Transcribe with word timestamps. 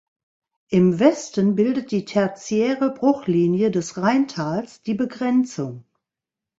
Im 0.69 0.99
Westen 0.99 1.53
bildet 1.53 1.91
die 1.91 2.05
tertiäre 2.05 2.91
Bruchlinie 2.91 3.69
des 3.69 3.97
Rheintals 3.97 4.81
die 4.81 4.95
Begrenzung. 4.95 5.85